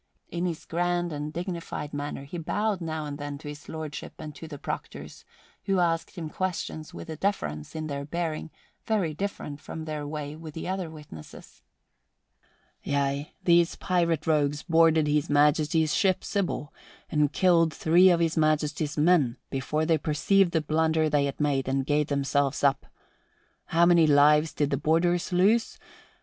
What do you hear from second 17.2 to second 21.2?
killed three of His Majesty's men before they perceived the blunder